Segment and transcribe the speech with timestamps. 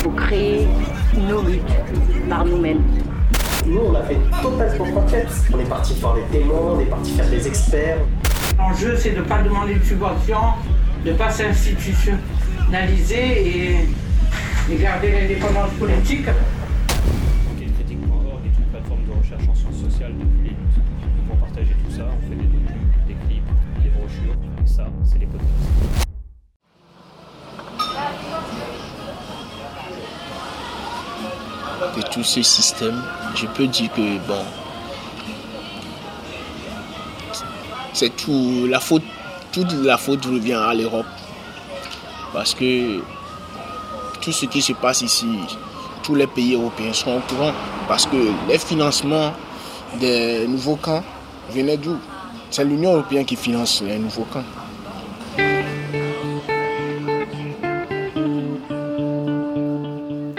[0.00, 0.66] Il faut créer
[1.28, 1.60] nos luttes
[2.26, 2.80] par nous-mêmes.
[3.66, 5.28] Nous, on a fait totale contre-enquête.
[5.52, 7.98] On est parti voir des témoins, on est parti faire des experts.
[8.56, 10.38] L'enjeu, c'est de ne pas demander de subvention,
[11.04, 13.88] de ne pas s'institutionnaliser et,
[14.72, 16.24] et garder l'indépendance politique.
[32.10, 33.02] Tout ce système,
[33.34, 34.44] je peux dire que bon,
[37.92, 39.04] c'est tout la faute,
[39.52, 41.06] toute la faute revient à l'Europe.
[42.32, 43.00] Parce que
[44.20, 45.26] tout ce qui se passe ici,
[46.02, 47.52] tous les pays européens sont au courant.
[47.88, 48.16] Parce que
[48.48, 49.32] les financements
[49.98, 51.02] des nouveaux camps
[51.50, 51.96] venaient d'où?
[52.50, 54.44] C'est l'Union européenne qui finance les nouveaux camps.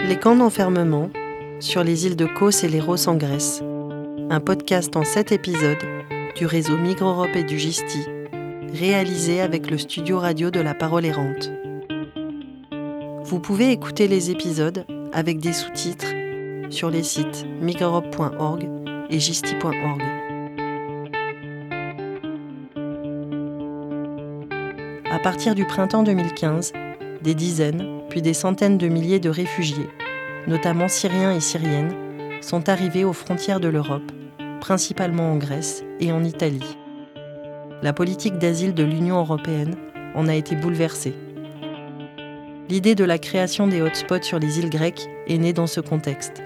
[0.00, 1.10] Les camps d'enfermement
[1.62, 3.62] sur les îles de Kos et les Rosses en Grèce.
[4.30, 5.84] Un podcast en 7 épisodes
[6.34, 8.04] du réseau Migre Europe et du Gisti,
[8.74, 11.52] réalisé avec le studio radio de la Parole errante.
[13.22, 16.12] Vous pouvez écouter les épisodes avec des sous-titres
[16.70, 18.68] sur les sites migreeurope.org
[19.08, 20.02] et gisti.org.
[25.12, 26.72] À partir du printemps 2015,
[27.22, 29.88] des dizaines, puis des centaines de milliers de réfugiés
[30.46, 31.94] notamment syriens et syriennes,
[32.40, 34.10] sont arrivés aux frontières de l'Europe,
[34.60, 36.76] principalement en Grèce et en Italie.
[37.82, 39.74] La politique d'asile de l'Union européenne
[40.14, 41.14] en a été bouleversée.
[42.68, 46.42] L'idée de la création des hotspots sur les îles grecques est née dans ce contexte.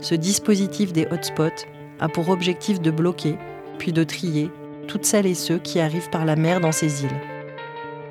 [0.00, 1.66] Ce dispositif des hotspots
[2.00, 3.36] a pour objectif de bloquer,
[3.78, 4.50] puis de trier,
[4.88, 7.20] toutes celles et ceux qui arrivent par la mer dans ces îles.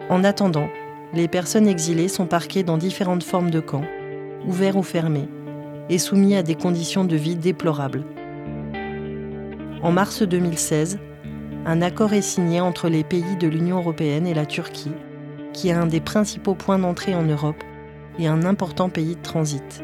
[0.09, 0.69] En attendant,
[1.13, 3.85] les personnes exilées sont parquées dans différentes formes de camps,
[4.47, 5.29] ouverts ou fermés,
[5.89, 8.03] et soumis à des conditions de vie déplorables.
[9.83, 10.99] En mars 2016,
[11.65, 14.91] un accord est signé entre les pays de l'Union européenne et la Turquie,
[15.53, 17.63] qui est un des principaux points d'entrée en Europe
[18.19, 19.83] et un important pays de transit.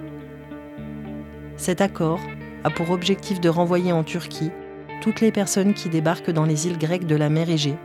[1.56, 2.20] Cet accord
[2.64, 4.52] a pour objectif de renvoyer en Turquie
[5.02, 7.78] toutes les personnes qui débarquent dans les îles grecques de la mer Égée,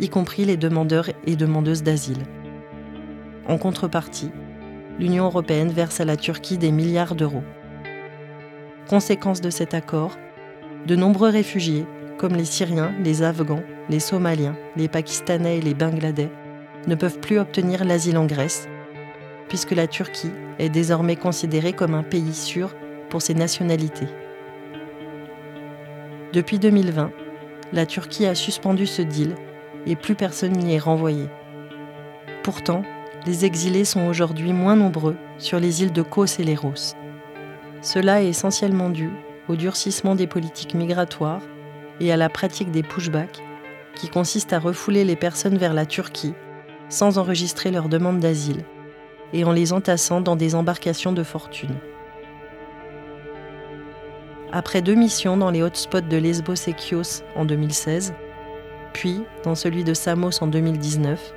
[0.00, 2.22] y compris les demandeurs et demandeuses d'asile.
[3.48, 4.30] En contrepartie,
[4.98, 7.42] l'Union européenne verse à la Turquie des milliards d'euros.
[8.88, 10.16] Conséquence de cet accord,
[10.86, 11.86] de nombreux réfugiés,
[12.18, 16.30] comme les Syriens, les Afghans, les Somaliens, les Pakistanais et les Bangladais,
[16.86, 18.68] ne peuvent plus obtenir l'asile en Grèce,
[19.48, 22.74] puisque la Turquie est désormais considérée comme un pays sûr
[23.08, 24.08] pour ses nationalités.
[26.32, 27.10] Depuis 2020,
[27.72, 29.34] la Turquie a suspendu ce deal
[29.86, 31.26] et plus personne n'y est renvoyé.
[32.42, 32.82] Pourtant,
[33.26, 36.94] les exilés sont aujourd'hui moins nombreux sur les îles de Kos et Léros.
[37.80, 39.10] Cela est essentiellement dû
[39.48, 41.42] au durcissement des politiques migratoires
[42.00, 43.42] et à la pratique des pushbacks,
[43.94, 46.34] qui consiste à refouler les personnes vers la Turquie
[46.88, 48.64] sans enregistrer leur demande d'asile
[49.32, 51.74] et en les entassant dans des embarcations de fortune.
[54.52, 58.14] Après deux missions dans les hotspots de Lesbos et Chios en 2016,
[58.92, 61.34] puis dans celui de Samos en 2019,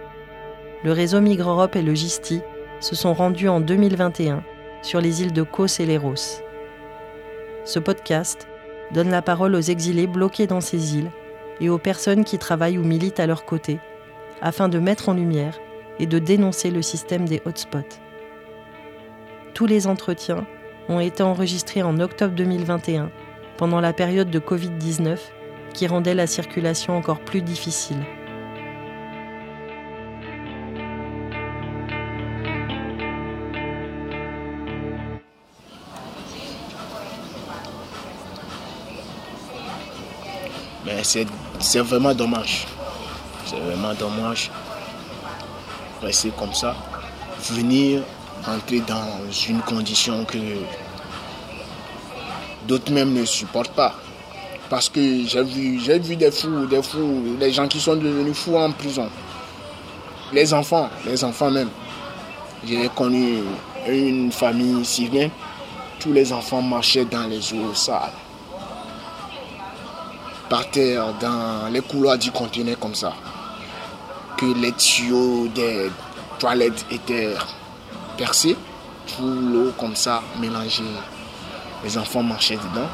[0.84, 2.42] le réseau Migre Europe et le GISTI
[2.80, 4.44] se sont rendus en 2021
[4.84, 6.42] sur les îles de Kos et Léros.
[7.66, 8.48] Ce podcast
[8.92, 11.12] donne la parole aux exilés bloqués dans ces îles
[11.60, 13.80] et aux personnes qui travaillent ou militent à leur côté,
[14.42, 15.60] afin de mettre en lumière
[16.00, 18.00] et de dénoncer le système des hotspots.
[19.56, 20.46] Tous les entretiens
[20.88, 23.10] ont été enregistrés en octobre 2021,
[23.58, 25.18] pendant la période de Covid-19
[25.74, 27.98] qui rendait la circulation encore plus difficile.
[40.88, 42.66] Mais c'est vraiment dommage.
[43.46, 44.50] C'est vraiment dommage.
[46.02, 46.76] Rester comme ça.
[47.52, 48.04] Venir
[48.48, 50.38] entrer dans une condition que
[52.66, 53.96] d'autres même ne supportent pas.
[54.70, 58.56] Parce que j'ai vu, vu des fous, des fous, des gens qui sont devenus fous
[58.56, 59.10] en prison.
[60.32, 61.70] Les enfants, les enfants même.
[62.66, 63.40] J'ai connu
[63.90, 65.32] une famille syrienne,
[66.00, 68.12] tous les enfants marchaient dans les eaux sales.
[70.50, 73.14] Par terre, dans les couloirs du conteneur comme ça.
[74.38, 75.92] Que les tuyaux des
[76.40, 77.36] toilettes étaient
[78.18, 78.56] percés,
[79.08, 80.84] tout l'eau comme ça mélangée.
[81.84, 82.88] Les enfants marchaient dedans.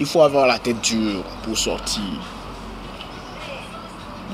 [0.00, 2.02] Il faut avoir la tête dure pour sortir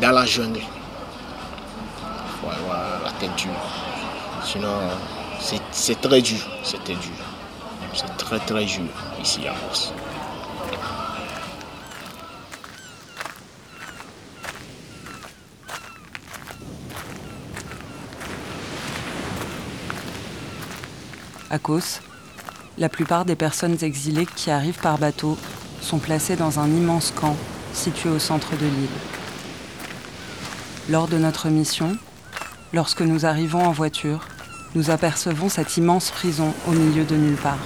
[0.01, 0.61] dans la jungle.
[0.61, 3.51] Il faut avoir la c'était dur.
[4.45, 4.79] Sinon,
[5.73, 7.13] c'est très dur, c'était dur.
[7.93, 8.89] C'est très très dur
[9.21, 9.93] ici à Kos.
[21.51, 22.01] À Kos,
[22.79, 25.37] la plupart des personnes exilées qui arrivent par bateau
[25.81, 27.37] sont placées dans un immense camp
[27.73, 28.89] situé au centre de l'île.
[30.89, 31.97] Lors de notre mission,
[32.73, 34.27] lorsque nous arrivons en voiture,
[34.75, 37.59] nous apercevons cette immense prison au milieu de nulle part.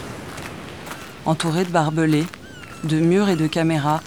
[1.26, 2.26] Entouré de barbelés,
[2.82, 4.02] de murs et de caméras,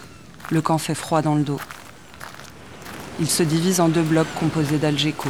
[0.52, 1.60] le camp fait froid dans le dos.
[3.20, 5.30] Il se divise en deux blocs composés d'Algeco.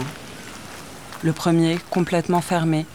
[1.24, 2.86] Le premier, complètement fermé,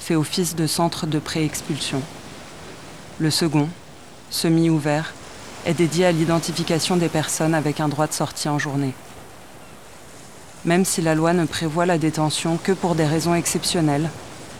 [0.00, 2.02] fait office de centre de pré-expulsion.
[3.20, 3.68] Le second,
[4.30, 5.14] semi-ouvert,
[5.64, 8.94] est dédié à l'identification des personnes avec un droit de sortie en journée.
[10.64, 14.10] Même si la loi ne prévoit la détention que pour des raisons exceptionnelles,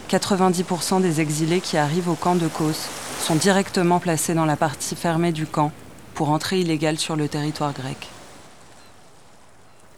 [0.09, 2.89] 90% des exilés qui arrivent au camp de Kos
[3.21, 5.73] sont directement placés dans la partie fermée du camp
[6.15, 8.09] pour entrée illégale sur le territoire grec.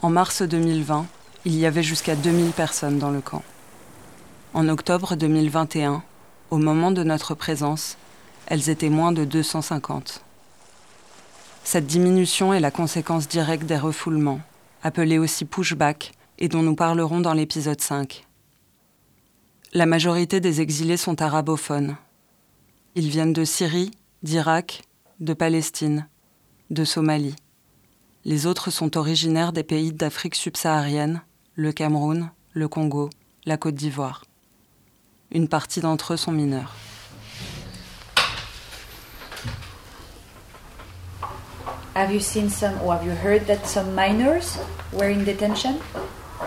[0.03, 1.07] En mars 2020,
[1.45, 3.43] il y avait jusqu'à 2000 personnes dans le camp.
[4.55, 6.03] En octobre 2021,
[6.51, 7.97] au moment de notre présence,
[8.47, 10.23] elles étaient moins de 250.
[11.65, 14.41] Cette diminution est la conséquence directe des refoulements,
[14.83, 18.27] appelés aussi pushback, et dont nous parlerons dans l'épisode 5.
[19.73, 21.97] La majorité des exilés sont arabophones.
[22.94, 23.91] Ils viennent de Syrie,
[24.23, 24.83] d'Irak,
[25.19, 26.06] de Palestine,
[26.69, 27.35] de Somalie.
[28.27, 31.23] Les autres sont originaires des pays d'Afrique subsaharienne,
[31.55, 33.09] le Cameroun, le Congo,
[33.47, 34.27] la Côte d'Ivoire.
[35.31, 36.75] Une partie d'entre eux sont mineurs.
[41.94, 44.59] Have you seen some, or have you heard that some minors
[44.93, 45.77] were in detention?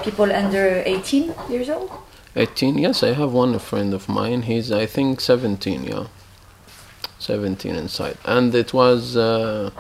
[0.04, 1.90] People under 18 years old?
[2.36, 4.44] 18, yes, I have one friend of mine.
[4.44, 6.06] He's, I think, 17, yeah.
[7.20, 8.18] 17 inside.
[8.26, 9.72] And it was, uh,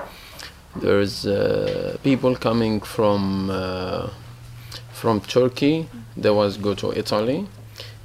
[0.75, 4.09] there's uh, people coming from, uh,
[4.93, 5.87] from Turkey.
[6.17, 7.47] There was go to Italy.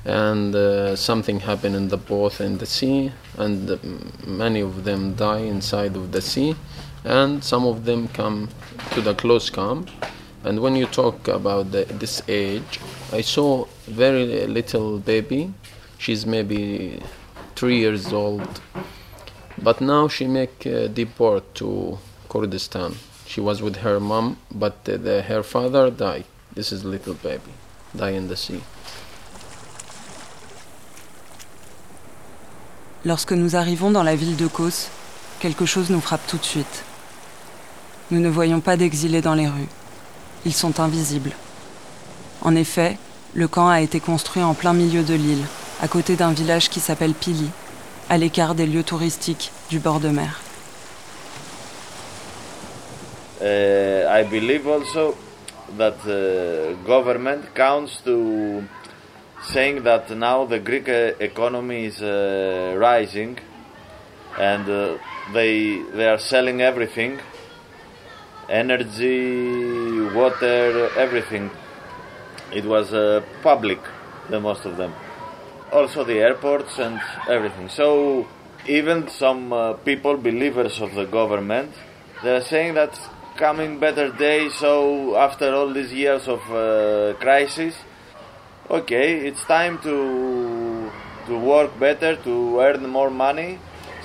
[0.05, 3.79] And uh, something happened in the boat in the sea, and
[4.27, 6.56] many of them die inside of the sea
[7.05, 8.49] and some of them come
[8.93, 9.91] to the close camp.
[10.44, 12.81] And when you talk about the, this age,
[13.12, 15.53] I saw very little baby.
[15.99, 17.03] She's maybe
[17.56, 18.61] three years old,
[19.62, 21.99] but now she make uh, deport to
[22.29, 22.95] Kurdistan.
[23.27, 26.25] She was with her mom, but the, the, her father died.
[26.55, 27.53] This is little baby,
[27.97, 28.61] die in the sea.
[33.05, 34.91] Lorsque nous arrivons dans la ville de Kos,
[35.41, 36.85] quelque chose nous frappe tout de suite.
[38.11, 39.69] Nous ne voyons pas d'exilés dans les rues.
[40.45, 41.33] Ils sont invisibles.
[42.43, 42.99] En effet,
[43.35, 45.45] le camp a été construit en plein milieu de l'île,
[45.81, 47.49] à côté d'un village qui s'appelle Pili,
[48.11, 50.41] à l'écart des lieux touristiques du bord de mer.
[53.41, 55.17] Uh, I believe also
[55.79, 58.62] that the uh, government counts to
[59.43, 63.39] saying that now the Greek uh, economy is uh, rising
[64.39, 64.67] and
[65.33, 67.19] they they are selling everything
[68.51, 71.51] energy, water, everything.
[72.53, 72.91] It was
[73.43, 73.79] public,
[74.29, 74.93] the most of them.
[75.73, 77.69] Also the airports and everything.
[77.69, 78.27] So
[78.67, 81.73] even some uh, people, believers of the government,
[82.23, 82.99] they're saying that
[83.37, 84.55] coming better days.
[84.55, 87.75] So after all these years of uh, crisis,
[88.69, 90.91] okay, it's time to
[91.27, 93.59] to work better, to earn more money.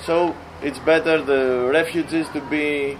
[0.04, 2.96] So it's better the refugees to be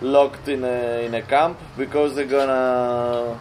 [0.00, 3.38] locked in a, in a camp because they're gonna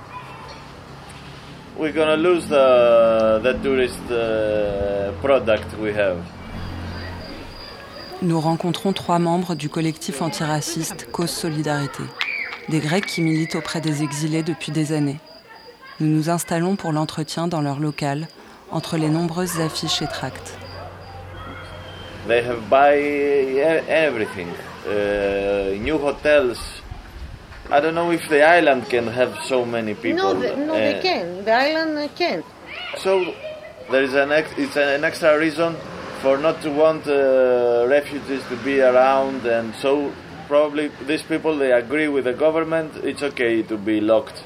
[1.79, 6.17] we're gonna lose the, the tourist uh, product we have.
[8.21, 12.03] Nous rencontrons trois membres du collectif antiraciste Cause Solidarité,
[12.67, 15.19] des Grecs qui militent auprès des exilés depuis des années.
[16.01, 18.27] Nous nous installons pour l'entretien dans leur local,
[18.71, 20.57] entre les nombreuses affiches et tracts.
[22.27, 24.49] They have buy everything.
[24.87, 26.78] uh, new hotels.
[27.71, 30.33] I don't know if the island can have so many people.
[30.33, 31.45] No, the, no, uh, they can.
[31.45, 32.43] The island can.
[32.97, 33.33] So
[33.91, 35.75] there is an ex- it's an extra reason
[36.21, 40.11] for not to want uh, refugees to be around, and so
[40.47, 42.95] probably these people they agree with the government.
[43.03, 44.43] It's okay to be locked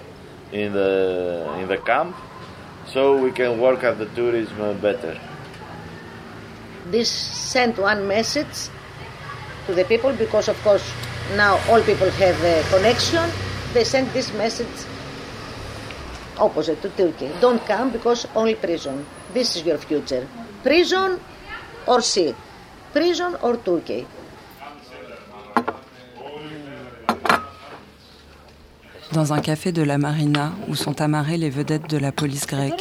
[0.51, 2.18] in the in the camp,
[2.88, 5.18] so we can work at the tourism better.
[6.92, 8.68] This sent one message
[9.68, 10.84] to the people because, of course,
[11.36, 13.24] now all people have a connection.
[13.74, 14.68] They send this message
[16.38, 17.30] opposite to Turkey.
[17.42, 19.06] Don't come because only prison.
[19.34, 20.27] This is your future.
[20.63, 21.20] Prison
[21.88, 22.36] or sea.
[22.94, 24.06] Prison or Turkey.
[29.12, 32.74] Dans un café de la Marina où sont amarrées les vedettes de la police grecque,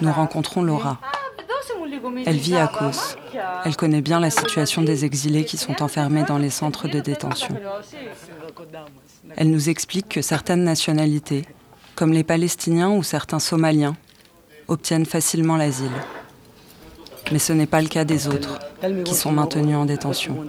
[0.00, 1.00] nous rencontrons Laura.
[2.26, 3.16] Elle vit à Kos.
[3.64, 7.56] Elle connaît bien la situation des exilés qui sont enfermés dans les centres de détention.
[9.36, 11.44] Elle nous explique que certaines nationalités,
[11.94, 13.96] comme les Palestiniens ou certains Somaliens,
[14.68, 15.92] obtiennent facilement l'asile.
[17.32, 18.58] Mais ce n'est pas le cas des autres,
[19.04, 20.46] qui sont maintenus en détention.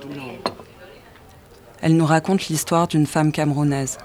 [1.81, 3.97] Elle nous raconte l'histoire d'une femme camerounaise.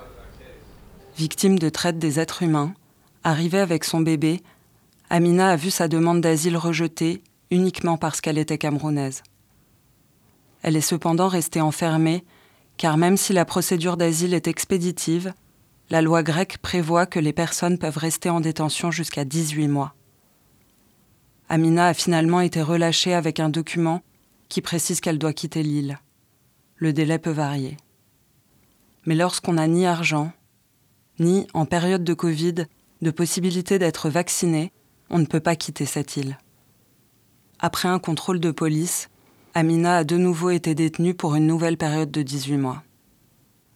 [1.16, 2.72] Victime de traite des êtres humains,
[3.24, 4.42] arrivée avec son bébé,
[5.12, 9.24] Amina a vu sa demande d'asile rejetée uniquement parce qu'elle était camerounaise.
[10.62, 12.24] Elle est cependant restée enfermée,
[12.76, 15.34] car même si la procédure d'asile est expéditive,
[15.90, 19.96] la loi grecque prévoit que les personnes peuvent rester en détention jusqu'à 18 mois.
[21.48, 24.02] Amina a finalement été relâchée avec un document
[24.48, 25.98] qui précise qu'elle doit quitter l'île.
[26.76, 27.76] Le délai peut varier.
[29.06, 30.30] Mais lorsqu'on n'a ni argent,
[31.18, 32.66] ni, en période de Covid,
[33.02, 34.72] de possibilité d'être vacciné,
[35.10, 36.38] on ne peut pas quitter cette île.
[37.58, 39.10] Après un contrôle de police,
[39.54, 42.82] Amina a de nouveau été détenue pour une nouvelle période de 18 mois.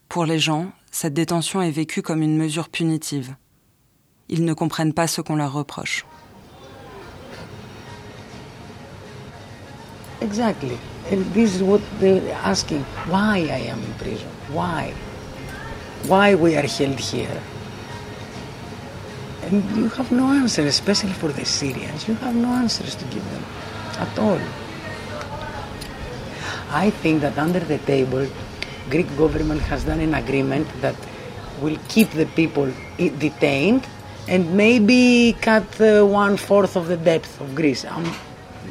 [0.08, 3.34] Pour les gens, cette détention est vécue comme une mesure punitive.
[4.28, 6.06] Ils ne comprennent pas ce qu'on leur reproche.
[10.22, 10.78] Exactly.
[11.12, 12.84] And this is what they're asking.
[13.08, 14.28] Why I am in prison?
[14.50, 14.94] Why?
[16.06, 17.42] Why we are held here?
[19.46, 22.08] And you have no answer, especially for the Syrians.
[22.08, 23.44] You have no answers to give them
[23.98, 24.40] at all.
[26.70, 28.26] I think that under the table,
[28.90, 30.96] Greek government has done an agreement that
[31.60, 33.86] will keep the people detained
[34.28, 37.84] and maybe cut uh, one fourth of the depth of Greece.
[37.84, 38.10] I'm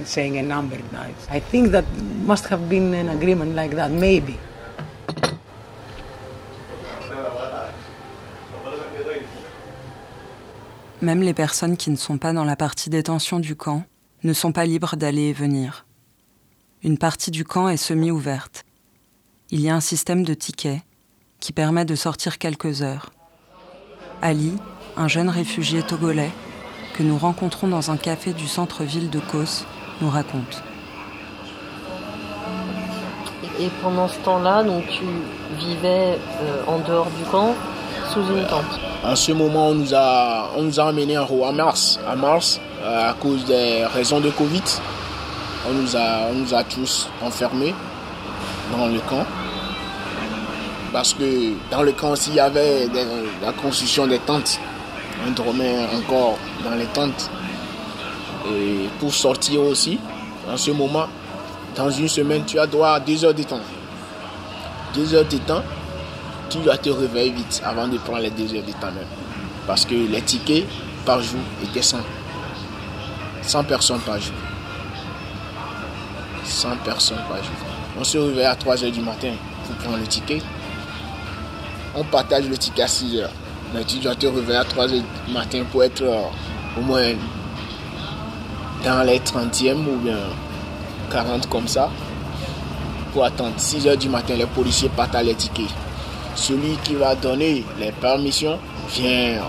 [0.03, 1.07] saying a number now.
[1.29, 1.85] I think that
[2.25, 4.37] must have been an agreement like that, maybe.
[11.03, 13.83] Même les personnes qui ne sont pas dans la partie détention du camp
[14.23, 15.85] ne sont pas libres d'aller et venir.
[16.81, 18.63] Une partie du camp est semi-ouverte.
[19.49, 20.79] Il y a un système de tickets
[21.41, 23.11] qui permet de sortir quelques heures.
[24.21, 24.53] Ali,
[24.95, 26.31] un jeune réfugié togolais
[26.93, 29.65] que nous rencontrons dans un café du centre-ville de Kos,
[29.99, 30.63] nous raconte.
[33.59, 35.03] Et pendant ce temps-là, tu
[35.59, 37.53] vivais euh, en dehors du camp,
[38.13, 38.92] sous une tente.
[39.05, 42.15] En ce moment, on nous a, on nous a emmenés en haut à Mars, à
[42.15, 44.63] Mars, euh, à cause des raisons de Covid.
[45.69, 47.75] On nous a, on nous a tous enfermés
[48.71, 49.25] dans le camp.
[50.93, 52.87] Parce que dans le camp aussi, il y avait
[53.41, 54.57] la construction des tentes.
[55.27, 57.29] On dormait encore dans les tentes.
[58.47, 59.99] Et pour sortir aussi,
[60.49, 61.07] en ce moment,
[61.75, 63.61] dans une semaine, tu as droit à deux heures de temps.
[64.95, 65.63] Deux heures de temps,
[66.49, 69.07] tu dois te réveiller vite avant de prendre les deux heures de temps même.
[69.65, 70.65] Parce que les tickets
[71.05, 71.97] par jour étaient 100.
[73.41, 74.35] 100 personnes par jour.
[76.45, 77.53] 100 personnes par jour.
[77.99, 79.31] On se réveille à 3 heures du matin
[79.65, 80.41] pour prendre le ticket.
[81.95, 83.31] On partage le ticket à 6 heures.
[83.73, 86.21] Mais tu dois te réveiller à 3 heures du matin pour être euh,
[86.77, 87.13] au moins
[88.83, 90.17] dans les 30e ou bien
[91.11, 91.89] 40 comme ça.
[93.13, 95.69] Pour attendre 6 heures du matin, les policiers partagent les tickets.
[96.35, 98.59] Celui qui va donner les permissions
[98.89, 99.41] vient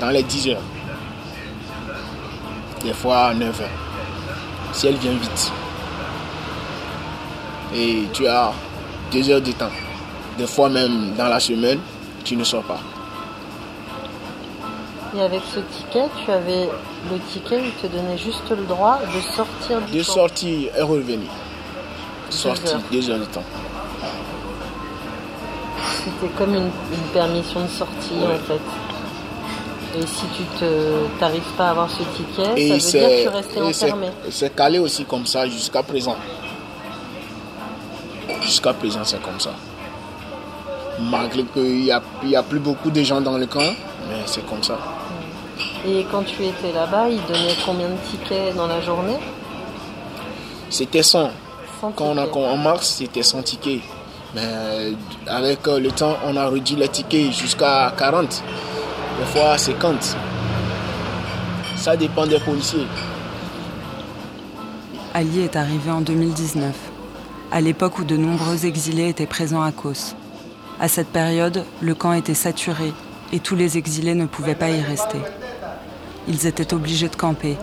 [0.00, 0.62] dans les 10 heures.
[2.82, 3.68] Des fois à 9 heures.
[4.72, 5.52] Si elle vient vite.
[7.74, 8.52] Et tu as
[9.12, 9.70] 2 heures de temps.
[10.38, 11.80] Des fois même dans la semaine,
[12.24, 12.80] tu ne sors pas.
[15.16, 16.68] Et avec ce ticket, tu avais
[17.10, 21.30] le ticket, il te donnait juste le droit de sortir du De sortir et revenir.
[22.30, 23.42] Sortir, deux heures de temps.
[26.04, 28.34] C'était comme une, une, permission de sortie ouais.
[28.34, 29.98] en fait.
[29.98, 33.22] Et si tu te t'arrives pas à avoir ce ticket, et ça veut dire que
[33.22, 34.06] tu restais enfermé.
[34.30, 36.16] C'est calé aussi comme ça jusqu'à présent.
[38.40, 39.50] Jusqu'à présent, c'est comme ça.
[41.00, 43.74] Malgré qu'il n'y a, y a plus beaucoup de gens dans le camp,
[44.08, 44.78] mais c'est comme ça.
[45.86, 49.16] Et quand tu étais là-bas, ils donnaient combien de tickets dans la journée?
[50.68, 51.30] C'était 100.
[51.80, 53.80] 100 quand on a, en mars, c'était 100 tickets.
[54.34, 54.94] Mais
[55.26, 58.42] avec le temps, on a réduit les tickets jusqu'à 40.
[59.18, 60.16] Des fois 50.
[61.76, 62.86] Ça dépend des policiers.
[65.14, 66.74] Ali est arrivé en 2019,
[67.50, 70.14] à l'époque où de nombreux exilés étaient présents à Kos.
[70.78, 72.92] À cette période, le camp était saturé
[73.32, 75.18] et tous les exilés ne pouvaient pas y rester.
[76.28, 77.56] ils étaient obligés de camper.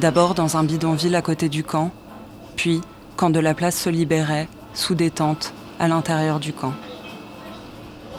[0.00, 1.90] D'abord dans un bidonville à côté du camp,
[2.56, 2.80] puis,
[3.16, 5.52] quand de la place se libérait, sous des tentes
[5.82, 6.72] à l'intérieur du camp.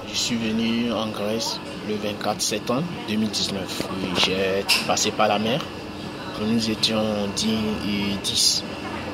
[0.10, 3.88] Je suis venu en Grèce le 24 septembre 2019.
[4.18, 5.62] J'ai passé par la mer.
[6.46, 7.02] Nous étions
[7.38, 7.48] 10
[7.88, 8.64] et 10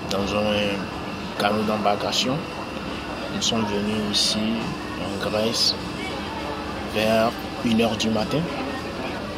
[0.10, 2.36] dans un canot d'embarcation.
[3.36, 5.76] Nous sommes venus ici en Grèce
[6.96, 7.30] vers
[7.64, 8.40] 1h du matin.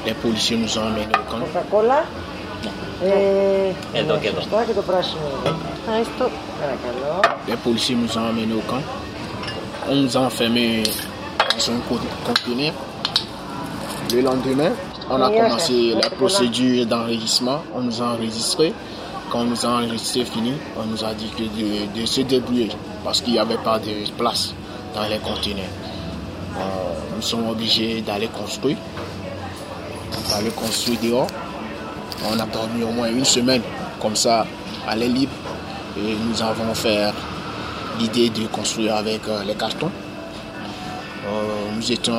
[0.06, 1.40] Les policiers nous ont amenés au camp.
[1.40, 2.06] Coca-Cola
[3.04, 3.74] Et...
[7.48, 8.82] Les policiers nous ont amenés au camp.
[9.90, 10.84] On nous a enfermés
[11.40, 11.80] dans un
[12.24, 12.74] conteneur.
[14.14, 14.72] Le lendemain,
[15.10, 17.64] on a commencé la procédure d'enregistrement.
[17.76, 18.74] On nous a enregistrés.
[19.32, 22.70] Quand on nous a enregistré fini, on nous a dit que de, se débrouiller
[23.04, 24.54] parce qu'il n'y avait pas de place
[24.94, 25.66] dans les conteneurs.
[26.58, 26.62] Euh,
[27.16, 28.78] nous sommes obligés d'aller construire,
[30.30, 31.28] d'aller construire dehors.
[32.30, 33.62] On a dormi au moins une semaine
[34.02, 34.46] comme ça,
[34.88, 35.32] à l'air libre.
[35.98, 37.12] Et nous avons fait
[38.00, 39.92] l'idée de construire avec euh, les cartons.
[41.28, 42.14] Euh, nous étions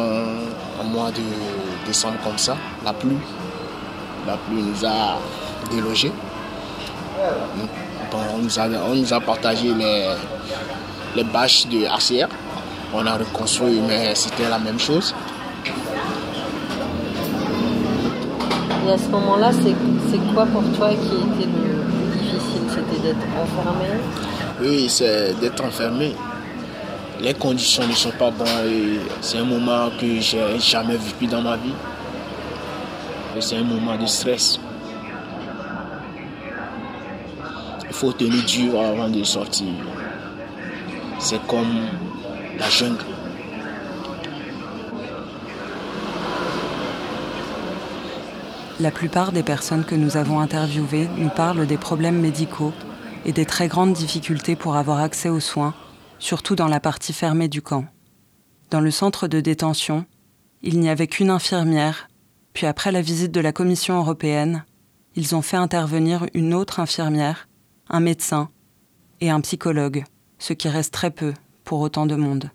[0.81, 1.23] en mois de
[1.87, 3.17] décembre comme ça, la pluie.
[4.27, 5.19] La pluie nous a
[5.71, 6.13] délogés.
[8.13, 10.15] on, nous a, on nous a partagé les,
[11.17, 12.29] les bâches de ACR.
[12.95, 15.15] On a reconstruit, mais c'était la même chose.
[18.87, 22.02] Et à ce moment-là, c'est quoi pour toi qui était le
[23.03, 23.87] d'être enfermé
[24.61, 26.15] Oui, c'est d'être enfermé.
[27.21, 31.57] Les conditions ne sont pas bonnes c'est un moment que j'ai jamais vécu dans ma
[31.57, 31.75] vie.
[33.41, 34.59] C'est un moment de stress.
[37.89, 39.73] Il faut tenir dur avant de sortir.
[41.19, 41.87] C'est comme
[42.59, 43.05] la jungle.
[48.81, 52.73] La plupart des personnes que nous avons interviewées nous parlent des problèmes médicaux
[53.25, 55.75] et des très grandes difficultés pour avoir accès aux soins,
[56.19, 57.87] surtout dans la partie fermée du camp.
[58.71, 60.07] Dans le centre de détention,
[60.63, 62.09] il n'y avait qu'une infirmière,
[62.53, 64.65] puis après la visite de la Commission européenne,
[65.15, 67.49] ils ont fait intervenir une autre infirmière,
[67.89, 68.49] un médecin
[69.21, 70.05] et un psychologue,
[70.39, 72.51] ce qui reste très peu pour autant de monde.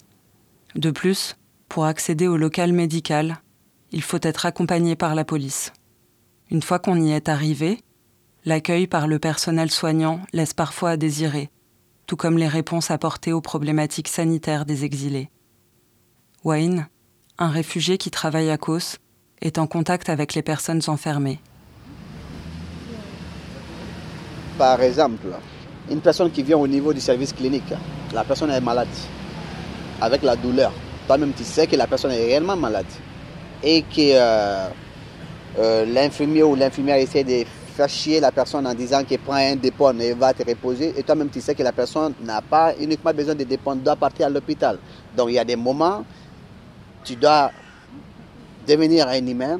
[0.75, 1.37] De plus,
[1.69, 3.41] pour accéder au local médical,
[3.91, 5.71] il faut être accompagné par la police.
[6.49, 7.79] Une fois qu'on y est arrivé,
[8.47, 11.49] l'accueil par le personnel soignant laisse parfois à désirer,
[12.05, 15.29] tout comme les réponses apportées aux problématiques sanitaires des exilés.
[16.45, 16.87] Wayne,
[17.37, 18.99] un réfugié qui travaille à Kos,
[19.41, 21.41] est en contact avec les personnes enfermées.
[24.57, 25.27] Par exemple,
[25.91, 27.73] une personne qui vient au niveau du service clinique,
[28.13, 28.87] la personne est malade,
[29.99, 30.71] avec la douleur.
[31.05, 32.85] Toi-même, tu sais que la personne est réellement malade
[33.61, 34.69] et que euh,
[35.59, 37.43] euh, l'infirmier ou l'infirmière essaie de
[37.77, 40.93] faire chier la personne en disant qu'il prend un dépôt et va te reposer.
[40.97, 44.25] Et toi-même, tu sais que la personne n'a pas uniquement besoin de dépendre, doit partir
[44.25, 44.79] à l'hôpital.
[45.15, 46.03] Donc il y a des moments,
[47.03, 47.51] tu dois
[48.67, 49.59] devenir un humain,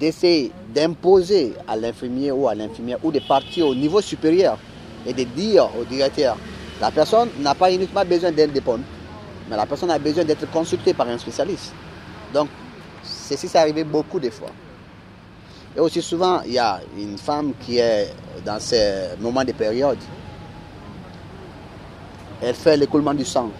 [0.00, 4.58] d'essayer d'imposer à l'infirmier ou à l'infirmière ou de partir au niveau supérieur
[5.06, 6.38] et de dire au directeur,
[6.80, 8.78] la personne n'a pas uniquement besoin d'un dépôt,
[9.50, 11.74] mais la personne a besoin d'être consultée par un spécialiste.
[12.32, 12.48] Donc,
[13.04, 14.48] ceci s'est arrivé beaucoup de fois.
[15.76, 18.12] Et aussi souvent, il y a une femme qui est
[18.44, 19.98] dans ces moments de période.
[22.42, 23.50] Elle fait l'écoulement du sang.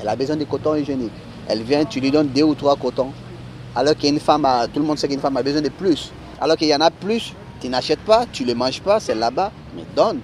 [0.00, 1.12] Elle a besoin de coton hygiénique.
[1.48, 3.12] Elle vient, tu lui donnes deux ou trois cotons.
[3.74, 6.10] Alors qu'une femme, a, tout le monde sait qu'une femme a besoin de plus.
[6.40, 9.14] Alors qu'il y en a plus, tu n'achètes pas, tu ne le manges pas, c'est
[9.14, 10.20] là-bas, mais donne.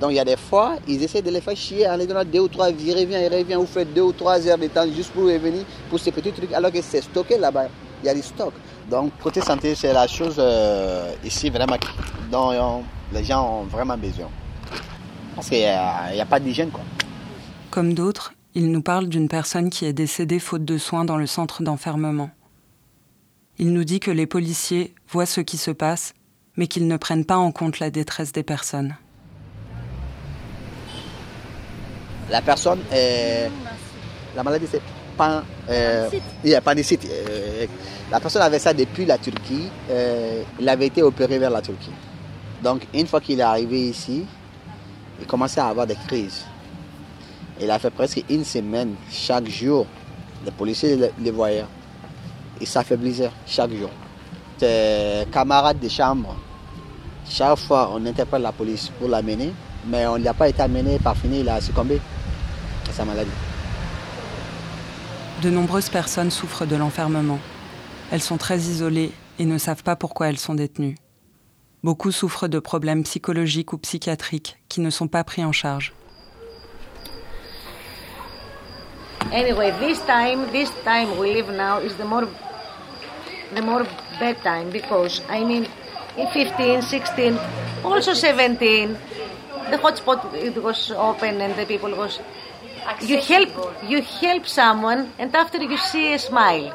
[0.00, 2.24] Donc il y a des fois, ils essaient de les faire chier en les donnant
[2.24, 4.86] deux ou trois, il revient, il revient, vous faites deux ou trois heures de temps
[4.94, 7.68] juste pour revenir pour ces petits trucs, alors que c'est stocké là-bas.
[8.02, 8.52] Il y a du stock.
[8.90, 11.76] Donc, côté santé, c'est la chose euh, ici vraiment
[12.30, 12.82] dont euh,
[13.12, 14.28] les gens ont vraiment besoin.
[15.34, 16.70] Parce qu'il n'y a, a, pas d'hygiène.
[16.70, 16.84] Quoi.
[17.70, 21.26] Comme d'autres, il nous parle d'une personne qui est décédée faute de soins dans le
[21.26, 22.30] centre d'enfermement.
[23.58, 26.14] Il nous dit que les policiers voient ce qui se passe,
[26.56, 28.96] mais qu'ils ne prennent pas en compte la détresse des personnes.
[32.30, 33.50] La personne, est...
[34.34, 34.82] la maladie, c'est
[35.16, 36.08] pas, euh,
[36.44, 37.06] il n'y a pas de site.
[37.10, 37.66] Euh,
[38.10, 39.68] la personne avait ça depuis la Turquie.
[39.90, 41.92] Euh, il avait été opéré vers la Turquie.
[42.62, 44.24] Donc, une fois qu'il est arrivé ici,
[45.20, 46.44] il commençait à avoir des crises.
[47.60, 49.86] Il a fait presque une semaine, chaque jour,
[50.44, 51.64] les policiers les, voyaient.
[52.60, 53.90] Il s'affaiblissait chaque jour.
[54.58, 56.36] Ses camarades de chambre,
[57.28, 59.52] chaque fois on interpelle la police pour l'amener,
[59.86, 62.00] mais on ne l'a pas été amené, par finir, il a succombé
[62.88, 63.30] à sa maladie.
[65.42, 67.38] De nombreuses personnes souffrent de l'enfermement.
[68.10, 70.96] Elles sont très isolées et ne savent pas pourquoi elles sont détenues.
[71.84, 75.92] Beaucoup souffrent de problèmes psychologiques ou psychiatriques qui ne sont pas pris en charge.
[79.30, 82.26] Anyway, this time, this time we live now is the more,
[83.54, 83.84] the more
[84.18, 85.66] bad time because I mean,
[86.16, 87.38] in 15, 16,
[87.84, 88.96] also 17,
[89.70, 92.20] the hotspot it was open and the people was.
[93.00, 93.50] You help,
[93.92, 96.66] you help someone, and after you see a smile,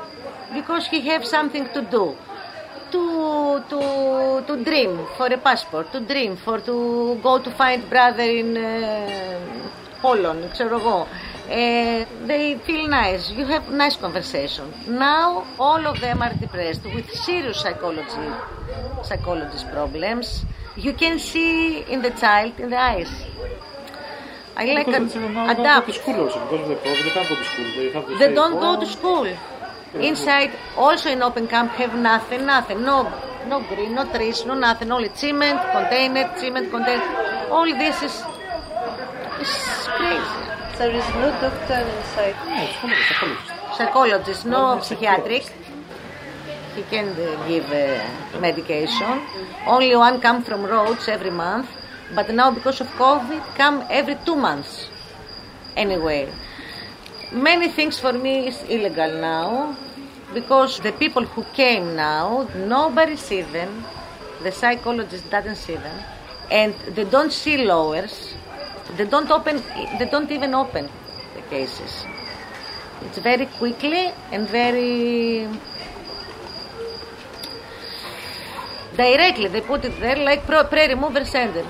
[0.53, 2.15] because he have something to do,
[2.93, 3.81] to to
[4.47, 6.75] to dream for a passport, to dream for to
[7.23, 9.39] go to find brother in uh,
[10.01, 11.07] Poland, ξέρω εγώ.
[11.49, 13.23] Uh, they feel nice.
[13.37, 14.65] You have nice conversation.
[14.87, 15.27] Now
[15.67, 18.27] all of them are depressed with serious psychology,
[19.09, 20.27] psychologist problems.
[20.85, 23.11] You can see in the child in the eyes.
[24.61, 25.59] I like Because ad- it's not- adapt.
[25.59, 27.03] not go to school also, because of the problem.
[27.05, 27.67] They can't go to school.
[27.77, 28.79] They have to They stay don't go home.
[28.83, 29.27] to school.
[30.09, 32.79] Inside, also in open camp, have nothing, nothing.
[32.89, 32.97] No,
[33.51, 34.89] no green, no trees, no nothing.
[34.91, 37.03] Only cement, container, cement, container.
[37.55, 38.15] All this is,
[39.43, 39.53] is
[39.97, 40.39] crazy.
[40.77, 42.35] There is no doctor inside.
[43.77, 45.43] Psychologist, no psychiatric.
[46.75, 49.19] He can uh, give uh, medication.
[49.67, 51.67] Only one come from roads every month.
[52.13, 54.89] But now because of COVID, come every two months.
[55.77, 56.29] Anyway,
[57.31, 59.77] many things for me is illegal now
[60.33, 63.85] because the people who came now, nobody see them.
[64.43, 66.03] The psychologist doesn't see them,
[66.49, 68.33] and they don't see lawyers.
[68.97, 69.63] They don't open.
[69.99, 70.89] They don't even open
[71.35, 72.05] the cases.
[73.03, 75.47] It's very quickly and very
[78.97, 79.47] directly.
[79.47, 81.65] They put it there like pro- pre-remover center.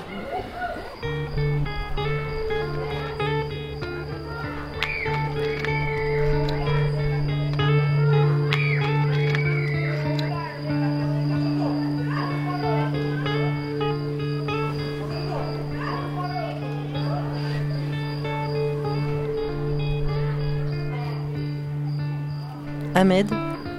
[23.02, 23.32] Ahmed,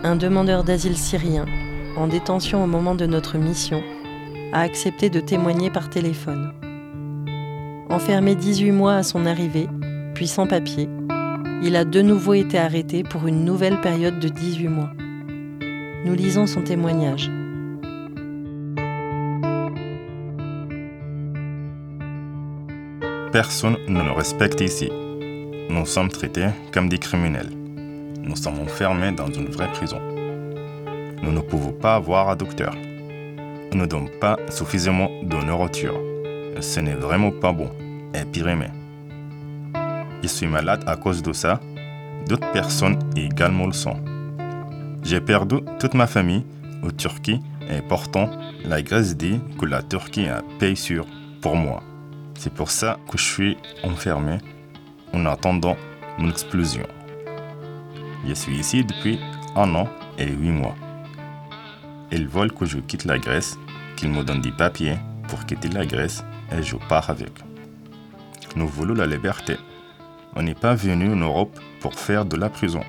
[0.04, 1.46] un demandeur d'asile syrien,
[1.96, 3.82] en détention au moment de notre mission,
[4.52, 6.52] a accepté de témoigner par téléphone.
[7.90, 9.70] Enfermé 18 mois à son arrivée,
[10.14, 10.90] puis sans papier,
[11.64, 14.92] il a de nouveau été arrêté pour une nouvelle période de 18 mois.
[16.04, 17.32] Nous lisons son témoignage.
[23.32, 24.92] Personne ne nous respecte ici.
[25.70, 27.63] Nous sommes traités comme des criminels.
[28.26, 30.00] Nous sommes enfermés dans une vraie prison.
[31.22, 32.74] Nous ne pouvons pas avoir un docteur.
[33.74, 36.00] On ne donne pas suffisamment de nourriture.
[36.62, 37.70] Ce n'est vraiment pas bon.
[38.14, 38.48] Et pire.
[40.22, 41.60] Je suis malade à cause de ça.
[42.28, 44.00] D'autres personnes également le sont.
[45.04, 46.46] J'ai perdu toute ma famille
[46.82, 48.30] en Turquie et pourtant
[48.64, 51.06] la Grèce dit que la Turquie a payé sur
[51.42, 51.84] pour moi.
[52.38, 54.38] C'est pour ça que je suis enfermé
[55.14, 55.76] en attendant
[56.18, 56.84] mon explosion.
[58.26, 59.20] Je suis ici depuis
[59.56, 60.76] un an et huit mois.
[62.12, 63.58] Ils veulent que je quitte la Grèce,
[63.98, 67.32] qu'ils me donnent des papiers pour quitter la Grèce et je pars avec.
[68.56, 69.58] Nous voulons la liberté.
[70.36, 72.82] On n'est pas venu en Europe pour faire de la prison.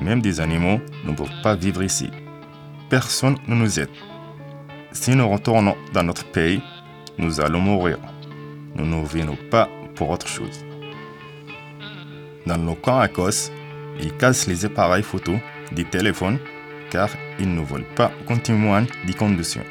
[0.00, 2.10] Même des animaux ne peuvent pas vivre ici.
[2.90, 3.88] Personne ne nous aide.
[4.90, 6.60] Si nous retournons dans notre pays,
[7.18, 7.98] nous allons mourir.
[8.74, 10.64] Nous ne venons pas pour autre chose.
[12.46, 13.50] Dans le camp à Kos,
[14.00, 15.34] ils cassent les appareils photo
[15.72, 16.38] des téléphones
[16.90, 18.12] car ils ne veulent pas
[18.44, 19.64] témoigne des conditions.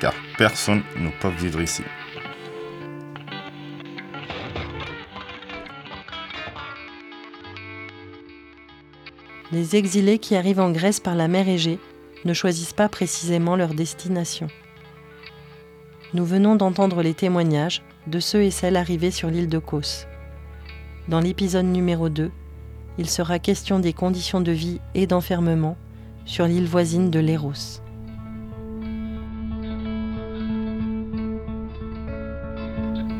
[0.00, 1.82] Car personne ne peut vivre ici.
[9.50, 11.78] Les exilés qui arrivent en Grèce par la mer Égée
[12.24, 14.48] ne choisissent pas précisément leur destination.
[16.14, 20.06] Nous venons d'entendre les témoignages de ceux et celles arrivés sur l'île de Kos.
[21.08, 22.30] Dans l'épisode numéro 2,
[22.98, 25.76] il sera question des conditions de vie et d'enfermement
[26.24, 27.80] sur l'île voisine de Léros.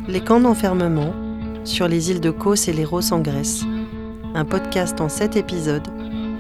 [0.08, 1.14] Les camps d'enfermement
[1.64, 3.64] sur les îles de Kos et Léros en Grèce.
[4.34, 5.88] Un podcast en 7 épisodes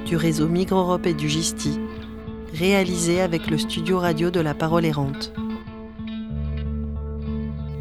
[0.04, 1.78] du réseau Migre Europe et du Gisti,
[2.52, 5.32] réalisé avec le studio radio de la Parole errante.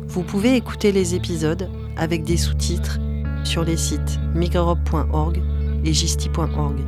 [0.08, 3.00] Vous pouvez écouter les épisodes avec des sous-titres
[3.44, 5.42] sur les sites microeurope.org
[5.84, 6.82] et gisti.org.